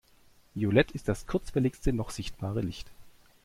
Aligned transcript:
Violett 0.55 0.93
ist 0.93 1.07
das 1.07 1.27
kurzwelligste 1.27 1.93
noch 1.93 2.09
sichtbare 2.09 2.61
Licht. 2.61 2.89